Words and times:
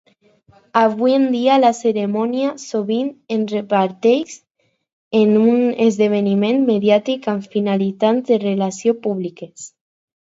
Avui 0.79 1.11
en 1.17 1.25
dia, 1.33 1.57
la 1.63 1.69
cerimònia 1.79 2.53
sovint 2.63 3.11
es 3.35 3.43
reparteix 3.57 4.39
en 5.21 5.37
un 5.43 5.63
esdeveniment 5.89 6.67
mediàtic 6.71 7.29
amb 7.35 7.49
finalitats 7.59 8.31
de 8.33 8.45
relacions 8.49 9.03
públiques. 9.09 9.69